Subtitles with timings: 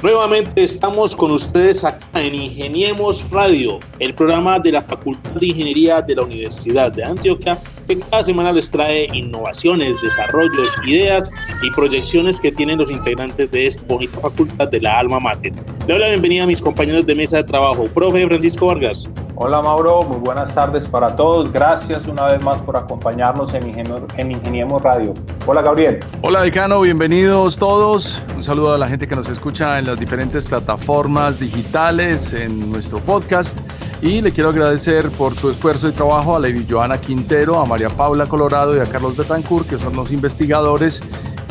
[0.00, 6.00] Nuevamente estamos con ustedes acá en Ingeniemos Radio, el programa de la Facultad de Ingeniería
[6.00, 7.58] de la Universidad de Antioquia,
[7.88, 11.32] que cada semana les trae innovaciones, desarrollos, ideas
[11.64, 15.52] y proyecciones que tienen los integrantes de esta bonita facultad de la Alma Mater.
[15.88, 19.08] Le doy la bienvenida a mis compañeros de mesa de trabajo, profe Francisco Vargas.
[19.40, 21.52] Hola Mauro, muy buenas tardes para todos.
[21.52, 23.68] Gracias una vez más por acompañarnos en,
[24.16, 25.14] en Ingeniemos Radio.
[25.46, 26.00] Hola Gabriel.
[26.22, 28.20] Hola decano, bienvenidos todos.
[28.34, 32.98] Un saludo a la gente que nos escucha en las diferentes plataformas digitales, en nuestro
[32.98, 33.56] podcast.
[34.02, 37.88] Y le quiero agradecer por su esfuerzo y trabajo a Lady Joana Quintero, a María
[37.88, 41.02] Paula Colorado y a Carlos Betancourt, que son los investigadores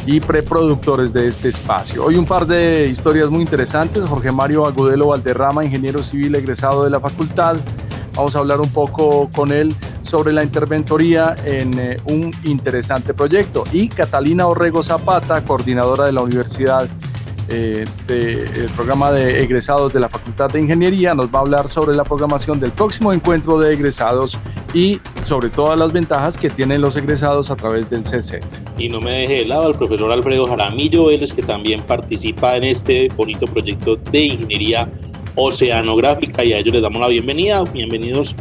[0.05, 2.05] y preproductores de este espacio.
[2.05, 4.03] Hoy un par de historias muy interesantes.
[4.05, 7.57] Jorge Mario Agudelo Valderrama, ingeniero civil egresado de la facultad.
[8.15, 13.63] Vamos a hablar un poco con él sobre la interventoría en eh, un interesante proyecto.
[13.73, 16.87] Y Catalina Orrego Zapata, coordinadora de la Universidad
[17.49, 21.95] eh, del programa de egresados de la Facultad de Ingeniería, nos va a hablar sobre
[21.95, 24.37] la programación del próximo encuentro de egresados
[24.73, 28.43] y sobre todas las ventajas que tienen los egresados a través del CSET.
[28.77, 32.65] Y no me deje de lado al profesor Alfredo Jaramillo Vélez, que también participa en
[32.65, 34.89] este bonito proyecto de ingeniería
[35.35, 37.63] oceanográfica y a ellos les damos la bienvenida.
[37.63, 38.35] Bienvenidos,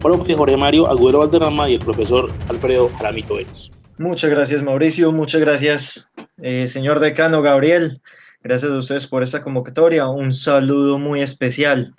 [0.00, 3.70] profe Jorge Mario Agüero Valderrama y el profesor Alfredo Jaramillo Vélez.
[3.98, 5.12] Muchas gracias, Mauricio.
[5.12, 6.10] Muchas gracias,
[6.42, 8.00] eh, señor decano Gabriel.
[8.42, 10.08] Gracias a ustedes por esta convocatoria.
[10.08, 11.94] Un saludo muy especial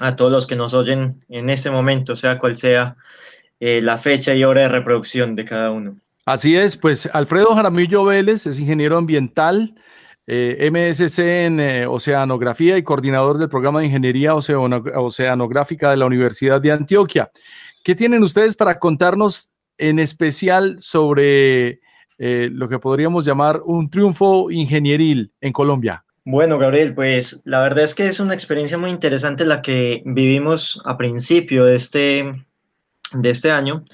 [0.00, 2.96] a todos los que nos oyen en este momento, sea cual sea
[3.60, 5.98] eh, la fecha y hora de reproducción de cada uno.
[6.24, 9.74] Así es, pues Alfredo Jaramillo Vélez es ingeniero ambiental,
[10.26, 16.60] eh, MSC en eh, Oceanografía y coordinador del programa de Ingeniería Oceanográfica de la Universidad
[16.60, 17.30] de Antioquia.
[17.84, 21.80] ¿Qué tienen ustedes para contarnos en especial sobre
[22.18, 26.04] eh, lo que podríamos llamar un triunfo ingenieril en Colombia?
[26.24, 30.82] Bueno, Gabriel, pues la verdad es que es una experiencia muy interesante la que vivimos
[30.84, 32.46] a principio de este,
[33.12, 33.84] de este año,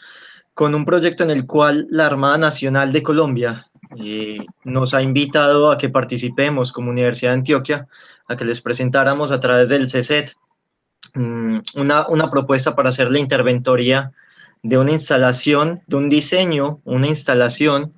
[0.55, 3.67] con un proyecto en el cual la Armada Nacional de Colombia
[4.03, 7.87] eh, nos ha invitado a que participemos como Universidad de Antioquia,
[8.27, 10.33] a que les presentáramos a través del CECET
[11.15, 14.13] mm, una, una propuesta para hacer la interventoría
[14.63, 17.93] de una instalación, de un diseño, una instalación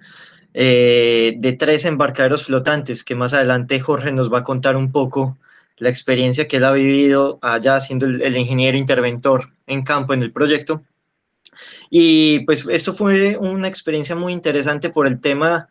[0.54, 5.36] eh, de tres embarcaderos flotantes, que más adelante Jorge nos va a contar un poco
[5.78, 10.32] la experiencia que él ha vivido allá siendo el, ingeniero interventor en campo en el
[10.32, 10.82] proyecto.
[11.90, 15.68] Y pues esto fue una experiencia muy interesante por el tema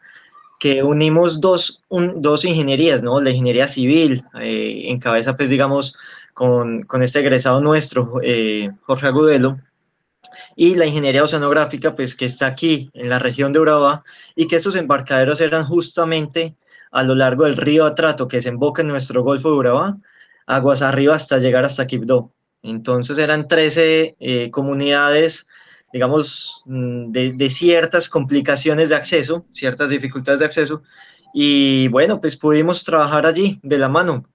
[0.60, 3.20] que unimos dos, dos ingenierías, ¿no?
[3.20, 5.96] La ingeniería civil, eh, en cabeza, pues digamos,
[6.34, 9.60] con, con este egresado nuestro, eh, Jorge Agudelo,
[10.56, 14.04] y la ingeniería oceanográfica, pues que está aquí en la región de Urabá,
[14.36, 16.56] y que esos embarcaderos eran justamente
[16.92, 19.98] a lo largo del río Atrato, que desemboca en nuestro Golfo de Urabá,
[20.46, 22.32] aguas arriba hasta llegar hasta Quibdó.
[22.62, 25.48] Entonces eran 13 eh, comunidades,
[25.92, 30.84] digamos, mm, de, de, ciertas complicaciones de acceso, ciertas dificultades de acceso,
[31.34, 34.30] y bueno, pues pudimos trabajar allí de la mano,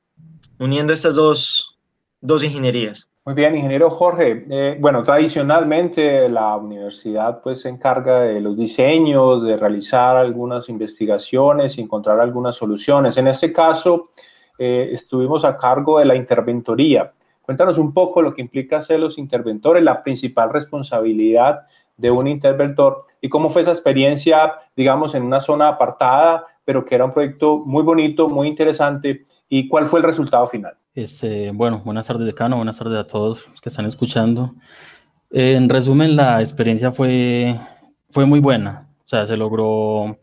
[0.59, 1.79] uniendo estas dos,
[2.21, 3.09] dos ingenierías.
[3.29, 4.47] Muy bien, ingeniero Jorge.
[4.49, 11.77] Eh, bueno, tradicionalmente la universidad pues se encarga de los diseños, de realizar algunas investigaciones
[11.77, 13.19] y encontrar algunas soluciones.
[13.19, 14.13] En este caso,
[14.59, 17.13] eh, estuvimos a cargo de la interventoría.
[17.43, 21.67] Cuéntanos un poco lo que implica ser los interventores, la principal responsabilidad
[21.99, 26.95] de un interventor y cómo fue esa experiencia, digamos, en una zona apartada, pero que
[26.95, 30.75] era un proyecto muy bonito, muy interesante y cuál fue el resultado final.
[30.95, 34.55] Este, bueno, buenas tardes, decano, buenas tardes a todos que están escuchando.
[35.31, 37.59] en resumen, la experiencia fue,
[38.11, 38.89] fue muy buena.
[39.05, 40.19] O sea, se logró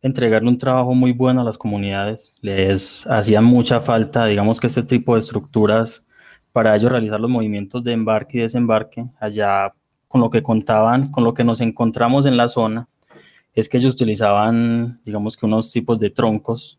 [0.00, 2.36] entregarle un trabajo muy bueno a las comunidades.
[2.40, 6.06] Les hacía mucha falta, digamos que este tipo de estructuras
[6.52, 9.04] para ellos realizar los movimientos de embarque y desembarque.
[9.20, 9.74] Allá,
[10.08, 12.88] con lo que contaban, con lo que nos encontramos en la zona,
[13.54, 16.78] es que ellos utilizaban, digamos que unos tipos de troncos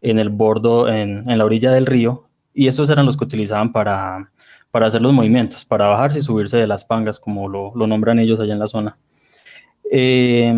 [0.00, 3.72] en el bordo, en, en la orilla del río, y esos eran los que utilizaban
[3.72, 4.30] para,
[4.70, 8.18] para hacer los movimientos, para bajarse y subirse de las pangas, como lo, lo nombran
[8.18, 8.98] ellos allá en la zona.
[9.90, 10.54] Eh,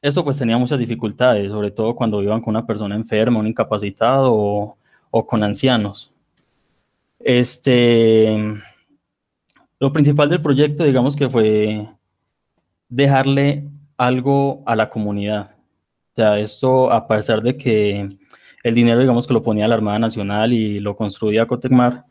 [0.00, 4.32] esto pues tenía muchas dificultades, sobre todo cuando iban con una persona enferma, un incapacitado
[4.32, 4.76] o,
[5.10, 6.12] o con ancianos.
[7.18, 8.36] Este,
[9.80, 11.88] lo principal del proyecto, digamos que fue
[12.88, 13.66] dejarle
[13.96, 15.56] algo a la comunidad.
[16.12, 18.10] O sea, esto a pesar de que
[18.64, 22.06] el dinero, digamos, que lo ponía la Armada Nacional y lo construía Cotecmar,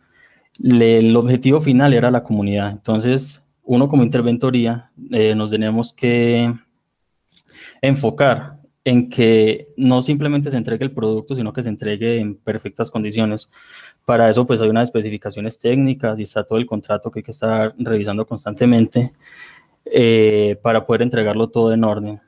[0.64, 2.72] el objetivo final era la comunidad.
[2.72, 6.54] Entonces, uno como interventoría eh, nos tenemos que
[7.82, 12.92] enfocar en que no simplemente se entregue el producto, sino que se entregue en perfectas
[12.92, 13.50] condiciones.
[14.06, 17.32] Para eso, pues hay unas especificaciones técnicas y está todo el contrato que hay que
[17.32, 19.14] estar revisando constantemente
[19.86, 22.22] eh, para poder entregarlo todo en orden.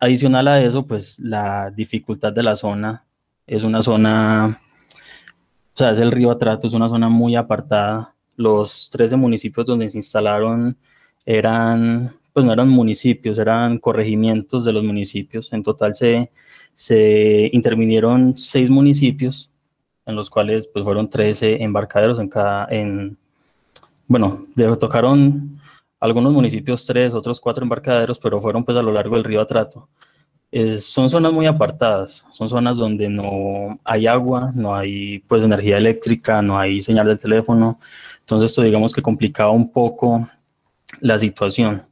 [0.00, 3.04] Adicional a eso, pues la dificultad de la zona
[3.48, 4.60] es una zona,
[5.74, 8.14] o sea, es el río Atrato, es una zona muy apartada.
[8.36, 10.76] Los 13 municipios donde se instalaron
[11.26, 15.52] eran pues no eran municipios, eran corregimientos de los municipios.
[15.52, 16.30] En total se,
[16.76, 19.50] se intervinieron seis municipios,
[20.06, 23.18] en los cuales pues fueron 13 embarcaderos en cada, en,
[24.06, 24.46] bueno,
[24.78, 25.60] tocaron
[25.98, 29.88] algunos municipios tres, otros cuatro embarcaderos, pero fueron pues a lo largo del río Atrato.
[30.80, 36.40] Son zonas muy apartadas, son zonas donde no hay agua, no hay pues energía eléctrica,
[36.40, 37.78] no hay señal de teléfono,
[38.20, 40.28] entonces esto digamos que complicaba un poco
[41.00, 41.82] la situación.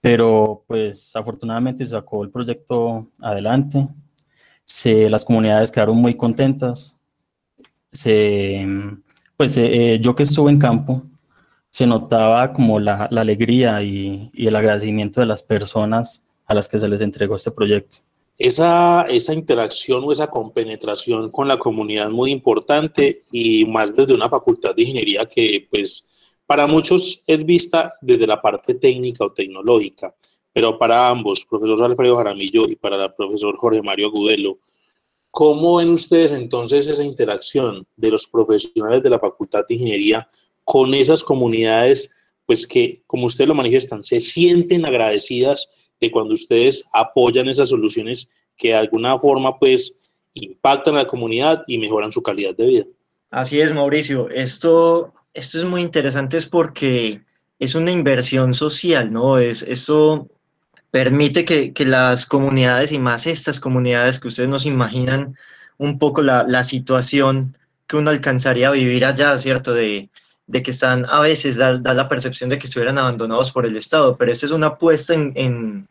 [0.00, 3.88] Pero pues afortunadamente sacó el proyecto adelante,
[4.64, 6.96] se, las comunidades quedaron muy contentas,
[7.92, 8.66] se,
[9.36, 11.04] pues eh, yo que estuve en campo,
[11.70, 16.68] se notaba como la, la alegría y, y, el agradecimiento de las personas a las
[16.68, 17.98] que se les entregó este proyecto.
[18.38, 24.28] Esa, esa interacción o esa compenetración con la comunidad muy importante y más desde una
[24.28, 26.10] facultad de ingeniería que pues
[26.46, 30.14] para muchos es vista desde la parte técnica o tecnológica,
[30.52, 34.58] pero para ambos, profesor Alfredo Jaramillo y para el profesor Jorge Mario Agudelo,
[35.30, 40.28] ¿cómo ven ustedes entonces esa interacción de los profesionales de la Facultad de Ingeniería
[40.64, 42.12] con esas comunidades,
[42.44, 45.70] pues que, como ustedes lo manifiestan, se sienten agradecidas
[46.02, 49.98] de cuando ustedes apoyan esas soluciones que de alguna forma, pues,
[50.34, 52.84] impactan a la comunidad y mejoran su calidad de vida?
[53.30, 54.28] Así es, Mauricio.
[54.28, 57.22] Esto esto es muy interesante es porque
[57.58, 59.38] es una inversión social, ¿no?
[59.38, 60.28] Es, esto
[60.90, 65.36] permite que, las comunidades y más estas comunidades que ustedes nos imaginan
[65.78, 67.56] un poco la, situación
[67.86, 69.72] que uno alcanzaría a vivir allá, ¿cierto?
[69.72, 70.10] De,
[70.52, 74.32] que están a veces, da, la percepción de que estuvieran abandonados por el Estado, pero
[74.32, 75.88] esta es una apuesta en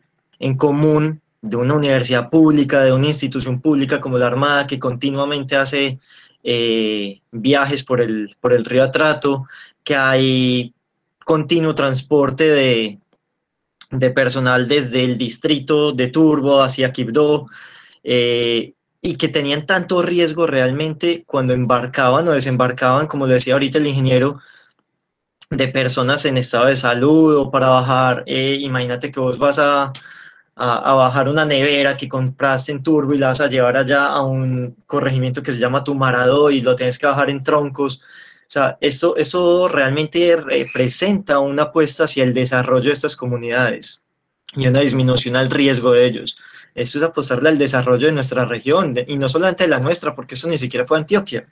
[0.56, 5.98] común de una universidad pública, de una institución pública como la Armada, que continuamente hace
[6.44, 9.46] eh, viajes por el, por el río Atrato,
[9.84, 10.74] que hay
[11.24, 12.98] continuo transporte de,
[13.90, 17.48] de personal desde el distrito de Turbo hacia Quibdó,
[18.04, 23.88] eh, y que tenían tanto riesgo realmente cuando embarcaban o desembarcaban, como decía ahorita el
[23.88, 24.38] ingeniero,
[25.50, 29.92] de personas en estado de salud o para bajar, eh, imagínate que vos vas a,
[30.54, 34.22] a, bajar una nevera que compraste en turbo y la vas a llevar allá a
[34.22, 38.02] un corregimiento que se llama Tumarado y lo tienes que bajar en troncos.
[38.42, 44.02] O sea, eso, eso realmente representa una apuesta hacia el desarrollo de estas comunidades
[44.54, 46.36] y una disminución al riesgo de ellos.
[46.74, 50.34] Esto es apostarle al desarrollo de nuestra región y no solamente de la nuestra, porque
[50.34, 51.46] eso ni siquiera fue Antioquia.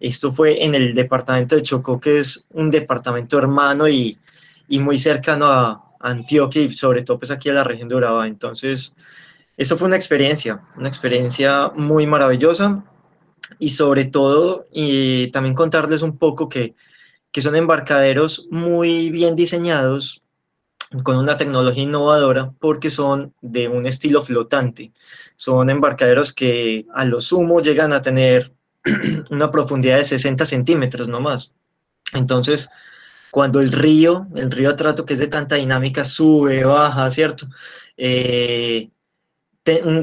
[0.00, 4.18] Esto fue en el departamento de Chocó, que es un departamento hermano y,
[4.68, 8.26] y muy cercano a, Antioquia y sobre todo pues aquí a la región de Urabá.
[8.26, 8.94] Entonces,
[9.56, 12.84] eso fue una experiencia, una experiencia muy maravillosa
[13.58, 16.74] y sobre todo y también contarles un poco que,
[17.32, 20.22] que son embarcaderos muy bien diseñados
[21.02, 24.92] con una tecnología innovadora porque son de un estilo flotante.
[25.36, 28.52] Son embarcaderos que a lo sumo llegan a tener
[29.30, 31.52] una profundidad de 60 centímetros no más.
[32.14, 32.70] Entonces,
[33.30, 37.48] cuando el río, el río Atrato, que es de tanta dinámica, sube, baja, ¿cierto?
[37.96, 38.90] Eh,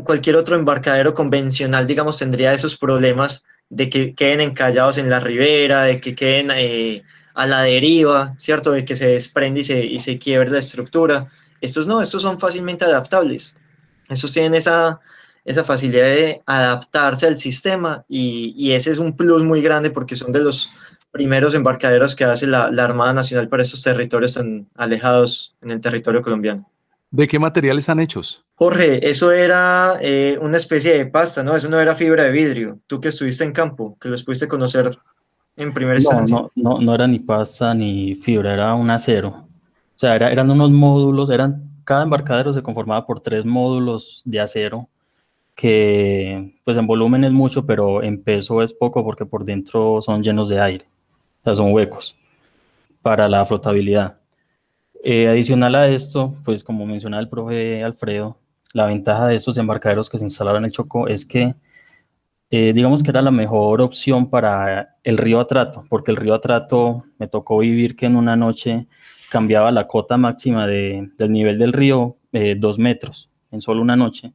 [0.04, 5.84] cualquier otro embarcadero convencional, digamos, tendría esos problemas de que queden encallados en la ribera,
[5.84, 7.04] de que queden eh,
[7.34, 8.72] a la deriva, ¿cierto?
[8.72, 11.32] De que se desprende y se, y se quiebre la estructura.
[11.62, 13.56] Estos no, estos son fácilmente adaptables.
[14.08, 15.00] Estos tienen esa,
[15.44, 20.16] esa facilidad de adaptarse al sistema y, y, ese es un plus muy grande porque
[20.16, 20.70] son de los
[21.16, 26.22] primeros embarcaderos que hace la, Armada Nacional para esos territorios tan alejados en el territorio
[26.22, 26.70] colombiano.
[27.10, 28.44] ¿De qué materiales están hechos?
[28.56, 31.56] Jorge, eso era eh, una especie de pasta, ¿no?
[31.56, 32.80] Eso no era fibra de vidrio.
[32.86, 34.92] Tú que estuviste en campo, que los pudiste conocer
[35.56, 36.36] en primera instancia.
[36.36, 39.30] No, no, no era ni pasta ni fibra, era un acero.
[39.30, 44.90] O sea, eran unos módulos, eran, cada embarcadero se conformaba por tres módulos de acero
[45.56, 50.22] que pues en volumen es mucho, pero en peso es poco porque por dentro son
[50.22, 50.86] llenos de aire
[51.46, 52.18] sea, son huecos
[53.02, 54.20] para la flotabilidad.
[55.04, 58.40] Eh, adicional a esto, pues como mencionaba el profe Alfredo,
[58.74, 61.56] la ventaja de estos embarcaderos que se instalaron en el Chocó es que
[62.50, 67.04] eh, digamos que era la mejor opción para el río Atrato, porque el río Atrato
[67.18, 68.88] me tocó vivir que en una noche
[69.30, 74.34] cambiaba la cota máxima del nivel del río eh, dos metros en solo una noche.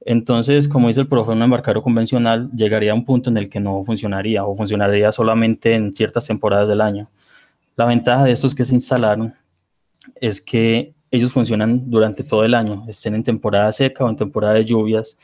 [0.00, 3.60] Entonces, como dice el profe, un embarcadero convencional llegaría a un punto en el que
[3.60, 7.10] no funcionaría o funcionaría solamente en ciertas temporadas del año.
[7.76, 9.34] La ventaja de estos que se instalaron
[10.20, 14.54] es que ellos funcionan durante todo el año, estén en temporada seca o en temporada
[14.54, 15.18] de lluvias,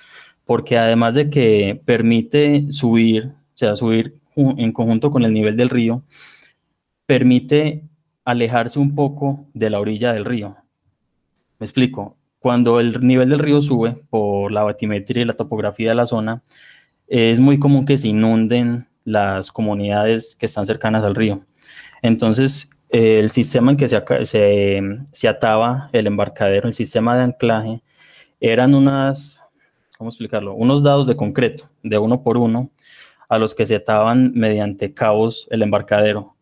[0.44, 5.70] porque además de que permite subir, o sea, subir en conjunto con el nivel del
[5.70, 6.02] río,
[7.06, 7.84] permite
[8.24, 10.56] alejarse un poco de la orilla del río.
[11.58, 12.16] Me explico.
[12.46, 16.44] Cuando el nivel del río sube por la batimetría y la topografía de la zona,
[17.08, 21.44] es muy común que se inunden las comunidades que están cercanas al río.
[22.02, 27.82] Entonces, el sistema en que se, se, se, ataba el embarcadero, el sistema de anclaje,
[28.38, 29.42] eran unas,
[29.98, 30.54] ¿cómo explicarlo?
[30.54, 32.70] Unos dados de concreto, de uno por uno,
[33.28, 36.35] a los que se ataban mediante cabos el embarcadero.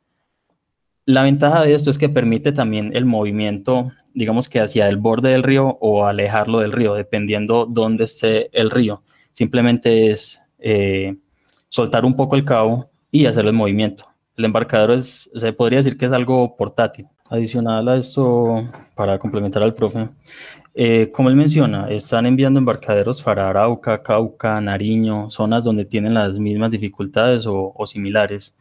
[1.07, 5.31] La ventaja de esto es que permite también el movimiento digamos que hacia el borde
[5.31, 9.03] del río o alejarlo del río, dependiendo dónde esté el río.
[9.33, 11.17] Simplemente es eh,
[11.69, 14.05] soltar un poco el cabo y hacer el movimiento.
[14.37, 17.07] El embarcadero es, se podría decir que es algo portátil.
[17.31, 20.11] Adicional a esto, para complementar al profe,
[20.75, 26.39] eh, como él menciona, están enviando embarcaderos para Arauca, Cauca, Nariño, zonas donde tienen las
[26.39, 28.57] mismas dificultades o, o similares.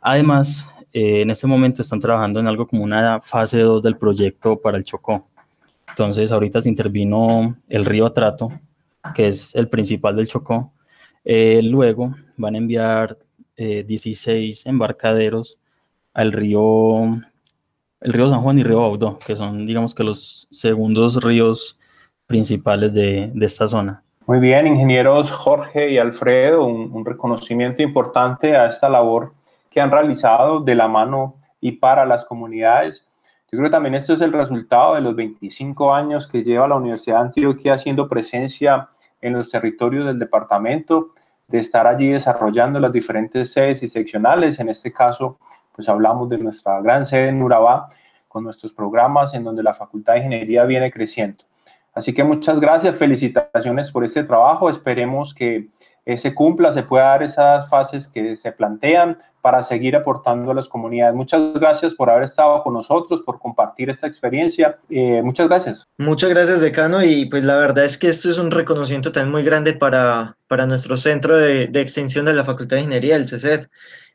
[0.00, 4.60] Además, eh, en este momento están trabajando en algo como una fase 2 del proyecto
[4.60, 5.28] para el Chocó.
[5.88, 8.52] Entonces, ahorita se intervino el río Atrato,
[9.14, 10.72] que es el principal del Chocó.
[11.24, 13.18] Eh, luego van a enviar
[13.56, 15.58] 16 eh, embarcaderos
[16.14, 17.04] al río,
[18.00, 21.78] el río San Juan y río Baudó, que son, digamos que los segundos ríos
[22.26, 24.04] principales de, de esta zona.
[24.26, 29.32] Muy bien, ingenieros Jorge y Alfredo, un reconocimiento importante a esta labor
[29.78, 33.06] que han realizado de la mano y para las comunidades.
[33.44, 36.74] Yo creo que también esto es el resultado de los 25 años que lleva la
[36.74, 38.88] Universidad de Antioquia haciendo presencia
[39.20, 41.10] en los territorios del departamento,
[41.46, 44.58] de estar allí desarrollando las diferentes sedes y seccionales.
[44.58, 45.38] En este caso,
[45.76, 47.88] pues hablamos de nuestra gran sede en Urabá,
[48.26, 51.44] con nuestros programas en donde la Facultad de Ingeniería viene creciendo.
[51.94, 54.70] Así que muchas gracias, felicitaciones por este trabajo.
[54.70, 55.68] Esperemos que
[56.16, 60.68] se cumpla, se pueda dar esas fases que se plantean para seguir aportando a las
[60.68, 61.14] comunidades.
[61.14, 64.78] Muchas gracias por haber estado con nosotros, por compartir esta experiencia.
[64.90, 65.86] Eh, muchas gracias.
[65.98, 67.02] Muchas gracias, decano.
[67.02, 70.66] Y pues la verdad es que esto es un reconocimiento también muy grande para, para
[70.66, 73.68] nuestro centro de, de extensión de la Facultad de Ingeniería, el CECED.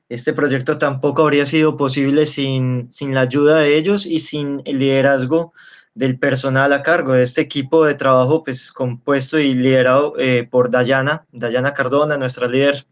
[0.10, 4.80] Este proyecto tampoco habría sido posible sin, sin la ayuda de ellos y sin el
[4.80, 5.54] liderazgo
[5.96, 10.72] del personal a cargo de este equipo de trabajo pues compuesto y liderado eh, por
[10.72, 12.86] Dayana, Dayana Cardona, nuestra líder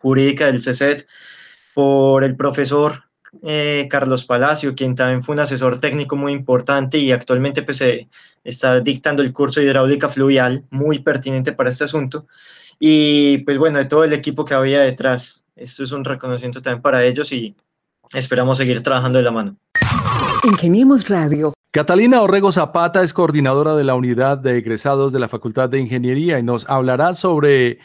[0.00, 1.06] jurídica del CECET,
[1.78, 3.04] por el profesor
[3.44, 7.80] eh, Carlos Palacio, quien también fue un asesor técnico muy importante y actualmente pues,
[8.42, 12.26] está dictando el curso de hidráulica fluvial, muy pertinente para este asunto.
[12.80, 15.44] Y pues bueno, de todo el equipo que había detrás.
[15.54, 17.54] Esto es un reconocimiento también para ellos y
[18.12, 19.56] esperamos seguir trabajando de la mano.
[20.42, 25.68] Ingeniemos Radio Catalina Orrego Zapata es coordinadora de la unidad de egresados de la Facultad
[25.68, 27.78] de Ingeniería y nos hablará sobre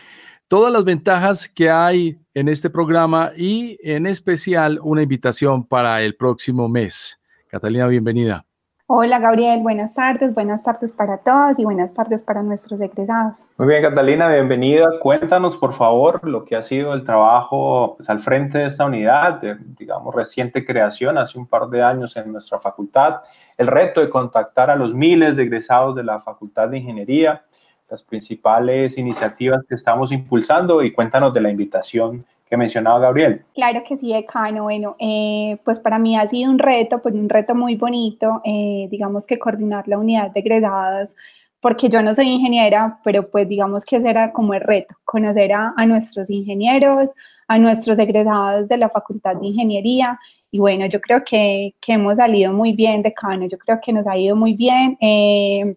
[0.53, 6.15] todas las ventajas que hay en este programa y en especial una invitación para el
[6.15, 7.19] próximo mes.
[7.47, 8.45] Catalina, bienvenida.
[8.85, 13.47] Hola Gabriel, buenas tardes, buenas tardes para todos y buenas tardes para nuestros egresados.
[13.57, 14.99] Muy bien Catalina, bienvenida.
[14.99, 19.41] Cuéntanos por favor lo que ha sido el trabajo pues, al frente de esta unidad,
[19.41, 23.21] de, digamos reciente creación hace un par de años en nuestra facultad,
[23.57, 27.43] el reto de contactar a los miles de egresados de la Facultad de Ingeniería,
[27.89, 33.43] las principales iniciativas que estamos impulsando y cuéntanos de la invitación que mencionaba Gabriel.
[33.53, 34.63] Claro que sí, decano.
[34.63, 38.87] Bueno, eh, pues para mí ha sido un reto, pues un reto muy bonito, eh,
[38.91, 41.15] digamos que coordinar la unidad de egresados,
[41.59, 45.53] porque yo no soy ingeniera, pero pues digamos que ese era como el reto, conocer
[45.53, 47.13] a, a nuestros ingenieros,
[47.47, 50.19] a nuestros egresados de la Facultad de Ingeniería.
[50.51, 54.07] Y bueno, yo creo que, que hemos salido muy bien, decano, yo creo que nos
[54.07, 54.97] ha ido muy bien.
[55.01, 55.75] Eh,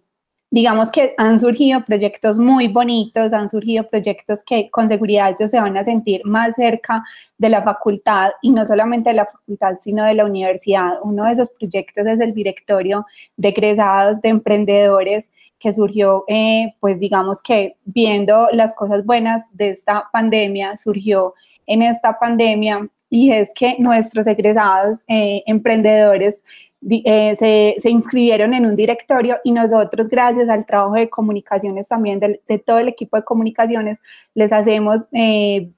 [0.49, 5.59] digamos que han surgido proyectos muy bonitos, han surgido proyectos que con seguridad ellos se
[5.59, 7.03] van a sentir más cerca
[7.37, 10.99] de la facultad y no solamente de la facultad, sino de la universidad.
[11.03, 16.99] Uno de esos proyectos es el directorio de egresados de emprendedores que surgió, eh, pues
[16.99, 21.33] digamos que viendo las cosas buenas de esta pandemia, surgió
[21.65, 26.43] en esta pandemia y es que nuestros egresados eh, emprendedores
[26.89, 32.19] eh, se, se, inscribieron en un directorio y nosotros, gracias al trabajo de comunicaciones también
[32.19, 33.99] de, todo el equipo de comunicaciones,
[34.35, 35.71] les hacemos eh,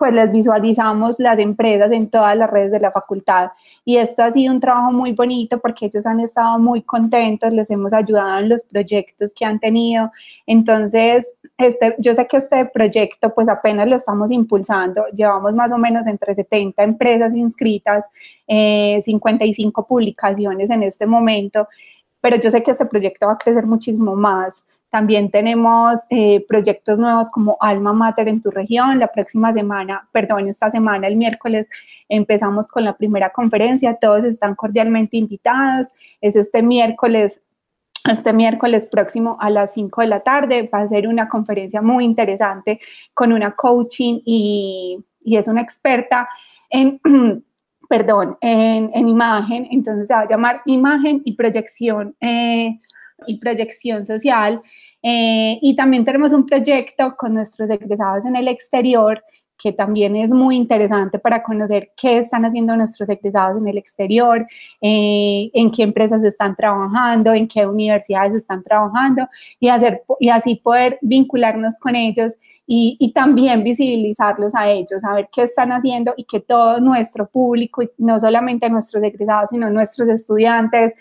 [0.00, 3.50] pues les visualizamos las empresas en todas las redes de la facultad.
[3.84, 7.70] Y esto ha sido un trabajo muy bonito porque ellos han estado muy contentos, les
[7.70, 10.10] hemos ayudado en los proyectos que han tenido.
[10.46, 15.76] Entonces, este, yo sé que este proyecto pues apenas lo estamos impulsando, llevamos más o
[15.76, 18.08] menos entre 70 empresas inscritas,
[18.48, 21.68] 55 eh, publicaciones en este momento,
[22.22, 24.64] pero yo sé que este proyecto va a crecer muchísimo más.
[24.90, 28.98] También tenemos eh, proyectos nuevos como Alma Mater en tu región.
[28.98, 31.68] La próxima semana, perdón, esta semana, el miércoles,
[32.08, 33.94] empezamos con la primera conferencia.
[33.94, 35.88] Todos están cordialmente invitados.
[36.20, 37.42] Es este miércoles
[38.08, 42.04] este miércoles próximo a las 5 de la tarde va a ser una conferencia muy
[42.04, 42.80] interesante
[43.12, 46.26] con una coaching y, y es una experta
[46.70, 46.98] en,
[47.90, 52.80] perdón, en, en, imagen, entonces se va a llamar imagen y proyección eh,
[53.26, 54.60] y proyección social.
[55.02, 59.22] Eh, y también tenemos un proyecto con nuestros egresados en el exterior
[59.60, 64.46] que también es muy interesante para conocer qué están haciendo nuestros egresados en el exterior,
[64.80, 70.56] eh, en qué empresas están trabajando, en qué universidades están trabajando y, hacer, y así
[70.56, 72.38] poder vincularnos con ellos
[72.72, 78.20] y, también visibilizarlos a ellos, saber qué están haciendo y que todo nuestro público, no
[78.20, 80.94] solamente nuestros egresados, sino nuestros estudiantes,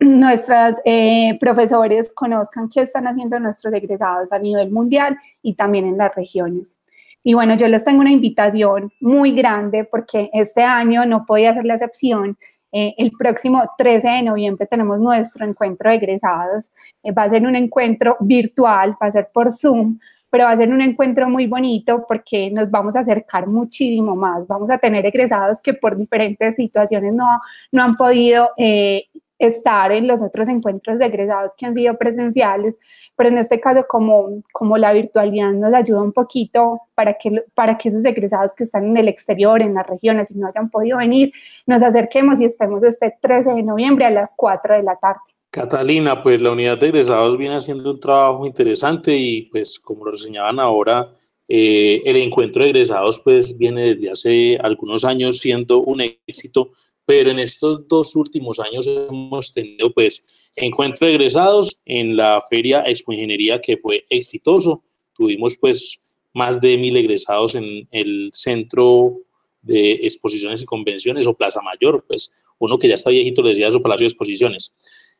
[0.00, 5.98] nuestros eh, profesores conozcan qué están haciendo nuestros egresados a nivel mundial y también en
[5.98, 6.76] las regiones.
[7.22, 11.64] Y bueno, yo les tengo una invitación muy grande porque este año no podía ser
[11.64, 12.38] la excepción.
[12.70, 16.70] Eh, el próximo 13 de noviembre tenemos nuestro encuentro de egresados.
[17.02, 19.98] Eh, va a ser un encuentro virtual, va a ser por Zoom,
[20.30, 24.46] pero va a ser un encuentro muy bonito porque nos vamos a acercar muchísimo más.
[24.46, 27.40] Vamos a tener egresados que por diferentes situaciones no,
[27.72, 29.06] no han podido eh,
[29.38, 32.78] estar en los otros encuentros de egresados que han sido presenciales,
[33.16, 37.76] pero en este caso como, como la virtualidad nos ayuda un poquito para que, para
[37.76, 40.98] que esos egresados que están en el exterior, en las regiones y no hayan podido
[40.98, 41.32] venir,
[41.66, 45.20] nos acerquemos y estemos este 13 de noviembre a las 4 de la tarde.
[45.50, 50.10] Catalina, pues la unidad de egresados viene haciendo un trabajo interesante y pues como lo
[50.12, 51.10] reseñaban ahora,
[51.48, 56.72] eh, el encuentro de egresados pues viene desde hace algunos años siendo un éxito
[57.06, 63.12] pero en estos dos últimos años hemos tenido pues encuentros egresados en la feria Expo
[63.12, 64.82] Ingeniería que fue exitoso.
[65.16, 66.02] Tuvimos pues
[66.34, 69.18] más de mil egresados en el centro
[69.62, 73.72] de exposiciones y convenciones o Plaza Mayor, pues uno que ya está viejito le decía
[73.72, 74.76] su palacio de exposiciones.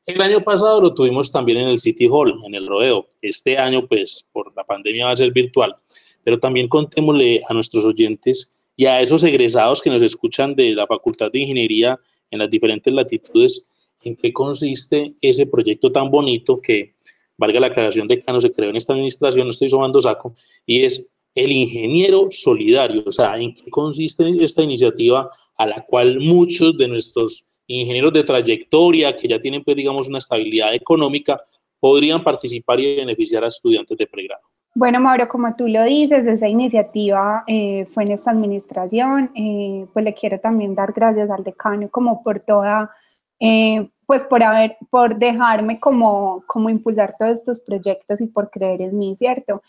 [0.06, 3.08] El año pasado lo tuvimos también en el City Hall, en el Rodeo.
[3.22, 5.74] Este año, pues, por la pandemia va a ser virtual.
[6.22, 10.86] Pero también contémosle a nuestros oyentes y a esos egresados que nos escuchan de la
[10.86, 11.98] Facultad de Ingeniería
[12.30, 13.68] en las diferentes latitudes,
[14.02, 16.94] en qué consiste ese proyecto tan bonito que,
[17.38, 20.34] valga la aclaración de que no se creó en esta administración, no estoy sumando saco,
[20.64, 26.18] y es el ingeniero solidario, o sea, en qué consiste esta iniciativa a la cual
[26.20, 31.42] muchos de nuestros ingenieros de trayectoria, que ya tienen, pues, digamos, una estabilidad económica,
[31.78, 34.42] podrían participar y beneficiar a estudiantes de pregrado.
[34.78, 40.04] Bueno, Mauro, como tú lo dices, esa iniciativa eh, fue en esta administración, eh, pues
[40.04, 42.90] le quiero también dar gracias al decano como por toda,
[43.40, 48.82] eh, pues por haber, por dejarme como, como impulsar todos estos proyectos y por creer
[48.82, 49.62] en mí, ¿cierto?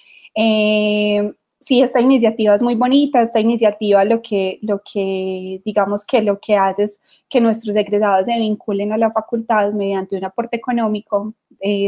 [1.60, 6.40] sí, esta iniciativa es muy bonita, esta iniciativa lo que, lo que, digamos que lo
[6.40, 11.34] que hace es que nuestros egresados se vinculen a la facultad mediante un aporte económico,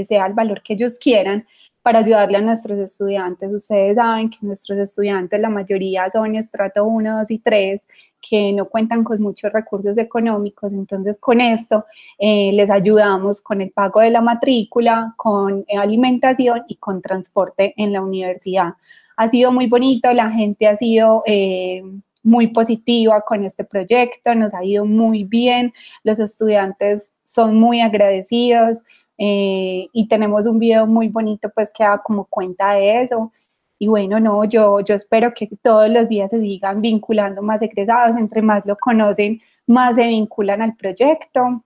[0.05, 1.45] sea el valor que ellos quieran,
[1.81, 3.51] para ayudarle a nuestros estudiantes.
[3.51, 7.87] Ustedes saben que nuestros estudiantes, la mayoría son estrato 1, 2 y 3,
[8.21, 11.85] que no cuentan con muchos recursos económicos, entonces con esto
[12.17, 17.93] eh, les ayudamos con el pago de la matrícula, con alimentación y con transporte en
[17.93, 18.73] la universidad.
[19.15, 21.23] Ha sido muy bonito, la gente ha sido...
[21.25, 21.81] Eh,
[22.21, 28.83] muy positiva con este proyecto, nos ha ido muy bien, los estudiantes son muy agradecidos,
[29.21, 33.31] eh, y tenemos un video muy bonito pues que da como cuenta de eso.
[33.77, 38.15] Y bueno, no, yo, yo espero que todos los días se sigan vinculando más egresados,
[38.15, 41.63] entre más lo conocen, más se vinculan al proyecto.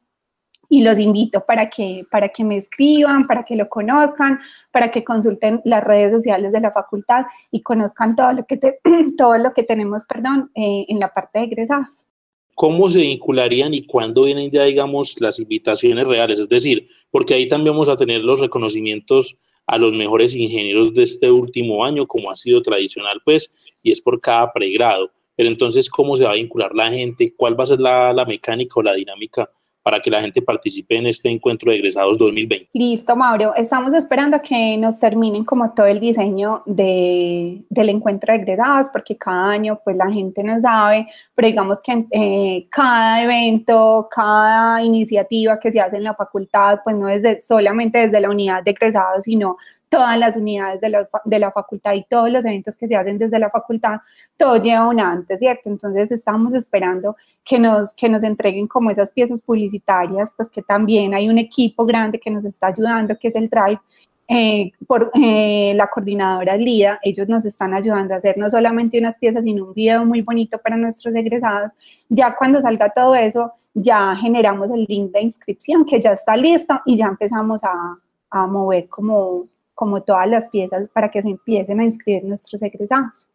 [0.69, 4.39] Y los invito para que, para que me escriban, para que lo conozcan,
[4.71, 8.59] para que consulten las redes sociales de la facultad y conozcan todo lo que,
[9.17, 12.07] todo lo que tenemos perdón, eh, en la parte de egresados.
[12.55, 16.39] ¿cómo se vincularían y cuándo vienen ya, digamos, las invitaciones reales?
[16.39, 21.03] Es decir, porque ahí también vamos a tener los reconocimientos a los mejores ingenieros de
[21.03, 25.11] este último año, como ha sido tradicional, pues, y es por cada pregrado.
[25.35, 27.31] Pero entonces, ¿cómo se va a vincular la gente?
[27.37, 29.47] ¿Cuál va a ser la, mecánica o la dinámica
[29.83, 32.69] para que la gente participe en este encuentro de egresados 2020.
[32.73, 33.53] Listo, Mauro.
[33.55, 38.87] Estamos esperando a que nos terminen como todo el diseño de, del encuentro de egresados,
[38.87, 44.81] porque cada año pues la gente no sabe, pero digamos que eh, cada evento, cada
[44.81, 48.71] iniciativa que se hace en la facultad, pues no es solamente desde la unidad de
[48.71, 49.57] egresados, sino
[49.93, 53.19] todas las unidades de la, de la, facultad y todos los eventos que se hacen
[53.19, 53.97] desde la facultad,
[54.35, 55.69] todo lleva un antes, ¿cierto?
[55.69, 61.13] Entonces estamos esperando que nos, que nos entreguen como esas piezas publicitarias, pues que también
[61.13, 63.79] hay un equipo grande que nos está ayudando, que es el Drive,
[64.27, 69.17] eh, por eh, la coordinadora LIDA, ellos nos están ayudando a hacer no solamente unas
[69.19, 71.73] piezas, sino un video muy bonito para nuestros egresados.
[72.09, 76.81] Ya cuando salga todo eso, ya generamos el link de inscripción que ya está listo
[76.87, 77.99] y ya empezamos a,
[78.31, 83.29] a mover como como todas las piezas para que se empiecen a inscribir nuestros egresados.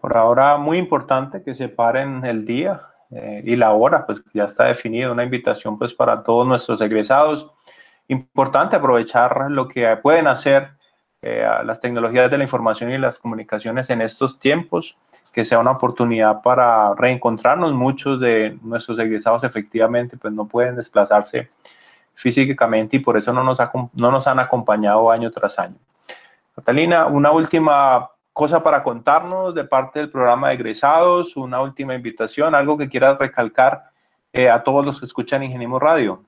[0.00, 4.64] Por ahora, muy importante que separen el día eh, y la hora, pues ya está
[4.64, 7.50] definido, una invitación pues para todos nuestros egresados.
[8.08, 10.70] Importante aprovechar lo que pueden hacer
[11.24, 14.96] eh, las tecnologías de la información y las comunicaciones en estos tiempos,
[15.32, 17.72] que sea una oportunidad para reencontrarnos.
[17.72, 21.48] Muchos de nuestros egresados efectivamente pues no pueden desplazarse
[22.22, 23.58] físicamente y por eso no nos,
[23.94, 25.74] no nos han acompañado año tras año.
[26.54, 32.54] Catalina, una última cosa para contarnos de parte del programa de egresados, una última invitación,
[32.54, 33.82] algo que quieras recalcar
[34.32, 36.22] eh, a todos los que escuchan Ingeniemos Radio.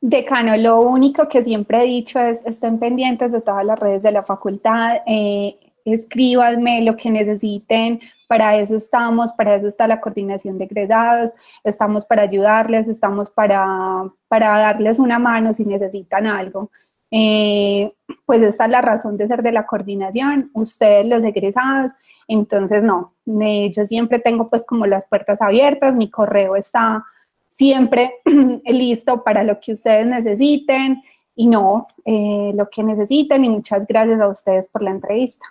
[0.00, 4.10] Decano, lo único que siempre he dicho es estén pendientes de todas las redes de
[4.10, 10.58] la facultad, eh, escríbanme lo que necesiten, para eso estamos, para eso está la coordinación
[10.58, 16.70] de egresados, estamos para ayudarles, estamos para, para darles una mano si necesitan algo.
[17.10, 17.92] Eh,
[18.26, 21.92] pues esta es la razón de ser de la coordinación, ustedes los egresados,
[22.26, 27.04] entonces no, yo siempre tengo pues como las puertas abiertas, mi correo está
[27.46, 28.14] siempre
[28.64, 31.02] listo para lo que ustedes necesiten
[31.36, 35.44] y no eh, lo que necesiten y muchas gracias a ustedes por la entrevista.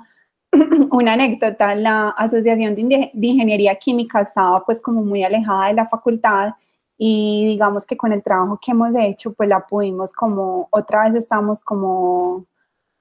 [0.93, 5.87] una anécdota, la Asociación de, de Ingeniería Química estaba pues como muy alejada de la
[5.87, 6.53] facultad
[6.97, 11.25] y digamos que con el trabajo que hemos hecho, pues la pudimos como, otra vez
[11.25, 12.47] estamos como,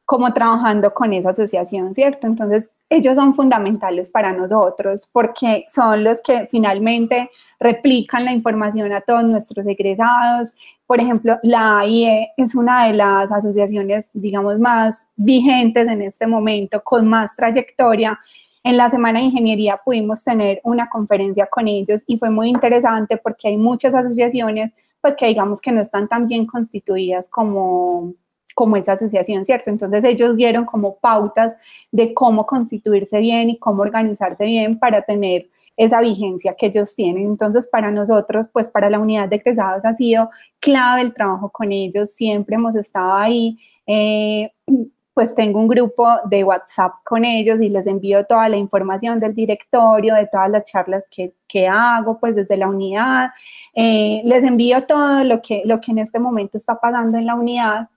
[0.05, 2.27] como trabajando con esa asociación, ¿cierto?
[2.27, 9.01] Entonces, ellos son fundamentales para nosotros porque son los que finalmente replican la información a
[9.01, 10.53] todos nuestros egresados.
[10.85, 16.83] Por ejemplo, la AIE es una de las asociaciones, digamos, más vigentes en este momento,
[16.83, 18.19] con más trayectoria
[18.65, 23.15] en la Semana de Ingeniería pudimos tener una conferencia con ellos y fue muy interesante
[23.15, 28.15] porque hay muchas asociaciones pues que digamos que no están tan bien constituidas como,
[28.55, 29.69] como esa asociación, ¿cierto?
[29.69, 31.55] Entonces ellos dieron como pautas
[31.91, 37.25] de cómo constituirse bien y cómo organizarse bien para tener esa vigencia que ellos tienen.
[37.25, 41.71] Entonces, para nosotros, pues para la unidad de egresados ha sido clave el trabajo con
[41.71, 43.59] ellos, siempre hemos estado ahí.
[43.85, 44.49] Eh,
[45.13, 49.33] pues tengo un grupo de WhatsApp con ellos y les envío toda la información del
[49.33, 53.29] directorio, de todas las charlas que, hago, pues desde la unidad.
[53.73, 57.35] Eh, les envío todo lo que, lo que en este momento está pasando en la
[57.35, 57.89] unidad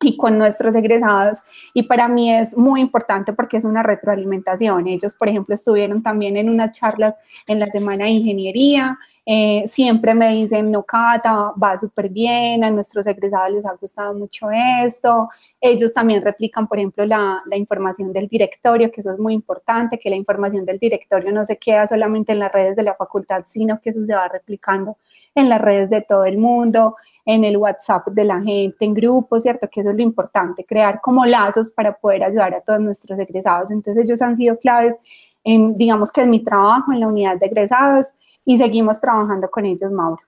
[0.00, 1.38] y con nuestros egresados.
[1.72, 4.86] Y para mí es muy importante porque es una retroalimentación.
[4.86, 7.14] Ellos, por ejemplo, estuvieron también en unas charlas
[7.46, 8.98] en la Semana de Ingeniería.
[9.28, 14.14] Eh, siempre me dicen, no, Cata, va súper bien, a nuestros egresados les ha gustado
[14.14, 15.28] mucho esto.
[15.60, 19.98] Ellos también replican, por ejemplo, la, la información del directorio, que eso es muy importante,
[19.98, 23.42] que la información del directorio no se queda solamente en las redes de la facultad,
[23.46, 24.96] sino que eso se va replicando
[25.34, 26.94] en las redes de todo el mundo
[27.26, 29.68] en el WhatsApp de la gente, en grupos, ¿cierto?
[29.68, 33.70] Que eso es lo importante, crear como lazos para poder ayudar a todos nuestros egresados.
[33.72, 34.96] Entonces ellos han sido claves,
[35.42, 39.66] en, digamos que en mi trabajo en la unidad de egresados y seguimos trabajando con
[39.66, 40.22] ellos, Mauro.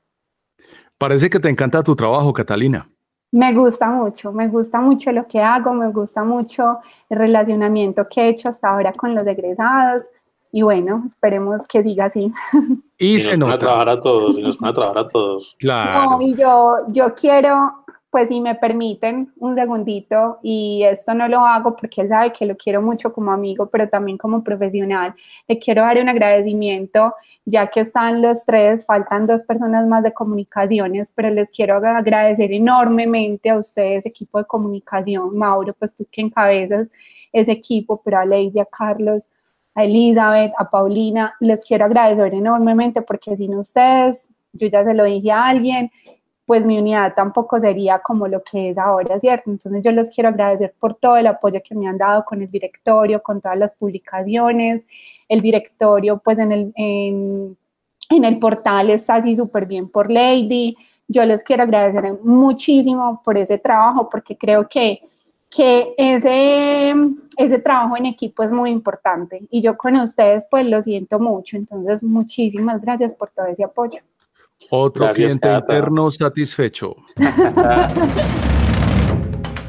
[0.99, 2.91] Parece que te encanta tu trabajo, Catalina.
[3.31, 8.23] Me gusta mucho, me gusta mucho lo que hago, me gusta mucho el relacionamiento que
[8.23, 10.09] he hecho hasta ahora con los egresados
[10.51, 12.33] y bueno, esperemos que siga así.
[12.99, 15.57] Y, se nos a trabajar a todos, y nos van a trabajar a todos.
[15.59, 16.11] Claro.
[16.11, 21.41] No, y yo, yo quiero, pues si me permiten un segundito, y esto no lo
[21.41, 25.15] hago porque él sabe que lo quiero mucho como amigo, pero también como profesional,
[25.47, 30.15] le quiero dar un agradecimiento, ya que están los tres, faltan dos personas más de
[30.15, 36.23] comunicaciones, pero les quiero agradecer enormemente a ustedes, equipo de comunicación, Mauro, pues tú que
[36.23, 36.91] encabezas
[37.33, 39.31] ese equipo, pero a Lady, a Carlos,
[39.79, 45.05] a Elizabeth, a Paulina, les quiero agradecer enormemente porque sin ustedes, yo ya se lo
[45.05, 45.93] dije a alguien,
[46.45, 49.51] pues mi unidad tampoco sería como lo que es ahora, ¿cierto?
[49.51, 52.51] Entonces yo les quiero agradecer por todo el apoyo que me han dado con el
[52.51, 54.85] directorio, con todas las publicaciones,
[55.29, 57.57] el directorio pues en el, en,
[58.11, 63.39] en el portal está así súper bien por Lady, yo les quiero agradecer muchísimo por
[63.39, 65.03] ese trabajo porque creo que
[65.51, 66.95] que ese,
[67.37, 69.47] ese trabajo en equipo es muy importante.
[69.51, 74.01] Y yo con ustedes pues lo siento mucho, entonces muchísimas gracias por todo ese apoyo.
[74.71, 76.97] Otro cliente interno satisfecho.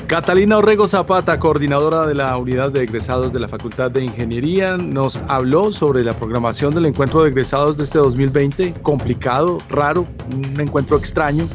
[0.07, 5.17] Catalina Orrego Zapata, coordinadora de la unidad de egresados de la Facultad de Ingeniería, nos
[5.27, 10.97] habló sobre la programación del encuentro de egresados de este 2020, complicado, raro, un encuentro
[10.97, 11.45] extraño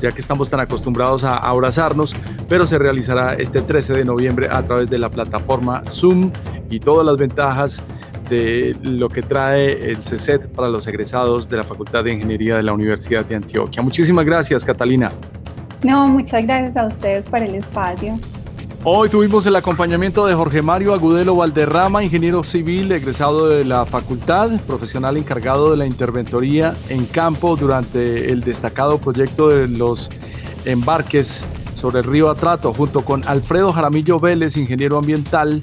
[0.00, 2.14] ya que estamos tan acostumbrados a abrazarnos,
[2.48, 6.30] pero se realizará este 13 de noviembre a través de la plataforma Zoom
[6.70, 7.82] y todas las ventajas
[8.28, 12.62] de lo que trae el CESET para los egresados de la Facultad de Ingeniería de
[12.62, 13.82] la Universidad de Antioquia.
[13.82, 15.12] Muchísimas gracias, Catalina.
[15.82, 18.18] No, muchas gracias a ustedes por el espacio.
[18.88, 24.60] Hoy tuvimos el acompañamiento de Jorge Mario Agudelo Valderrama, ingeniero civil egresado de la facultad,
[24.60, 30.08] profesional encargado de la interventoría en campo durante el destacado proyecto de los
[30.64, 31.42] embarques
[31.74, 35.60] sobre el río Atrato, junto con Alfredo Jaramillo Vélez, ingeniero ambiental,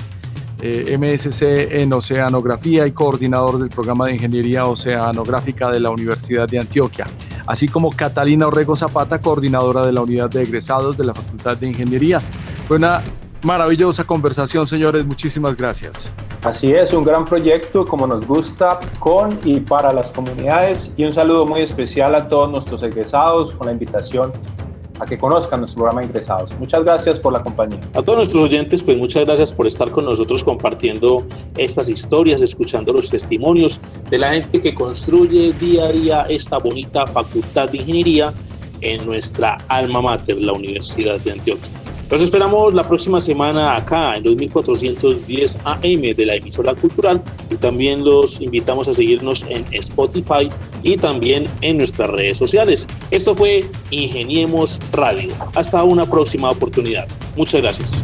[0.62, 6.60] eh, MSC en Oceanografía y coordinador del programa de Ingeniería Oceanográfica de la Universidad de
[6.60, 7.08] Antioquia,
[7.48, 11.70] así como Catalina Orrego Zapata, coordinadora de la unidad de egresados de la Facultad de
[11.70, 12.20] Ingeniería.
[12.68, 13.04] Fue una
[13.44, 15.06] maravillosa conversación, señores.
[15.06, 16.10] Muchísimas gracias.
[16.44, 21.14] Así es, un gran proyecto como nos gusta con y para las comunidades y un
[21.14, 24.34] saludo muy especial a todos nuestros egresados con la invitación
[25.00, 26.54] a que conozcan nuestro programa Ingresados.
[26.60, 27.80] Muchas gracias por la compañía.
[27.94, 31.26] A todos nuestros oyentes, pues muchas gracias por estar con nosotros compartiendo
[31.58, 37.08] estas historias, escuchando los testimonios de la gente que construye día a día esta bonita
[37.08, 38.34] facultad de ingeniería
[38.82, 41.83] en nuestra alma mater, la Universidad de Antioquia.
[42.10, 48.04] Los esperamos la próxima semana acá en 2410 AM de la emisora cultural y también
[48.04, 50.50] los invitamos a seguirnos en Spotify
[50.84, 52.88] y también en nuestras redes sociales.
[53.10, 55.34] Esto fue Ingeniemos Radio.
[55.56, 57.08] Hasta una próxima oportunidad.
[57.36, 58.04] Muchas gracias.